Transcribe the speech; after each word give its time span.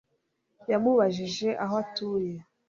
Yamubajije 0.71 1.47
aho 1.63 1.73
atuye 1.83 2.33